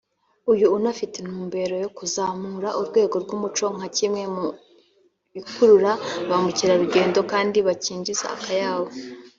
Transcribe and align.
uyu 0.51 0.65
anafite 0.77 1.15
intumbero 1.19 1.75
yo 1.83 1.89
kuzamura 1.97 2.69
urwego 2.79 3.15
rw’umuco 3.23 3.65
nka 3.75 3.87
kimwe 3.97 4.23
mu 4.35 4.45
bikurura 5.33 5.91
ba 6.27 6.35
mukerarugendo 6.43 7.19
kandi 7.31 7.57
bikinjiza 7.67 8.25
akayabo 8.35 8.89